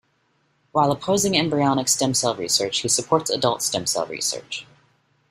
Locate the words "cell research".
2.15-2.79, 3.85-4.65